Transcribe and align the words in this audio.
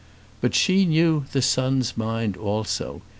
But 0.41 0.55
she 0.55 0.85
knew 0.85 1.25
the 1.31 1.43
son's 1.43 1.95
mind 1.95 2.35
also. 2.35 3.03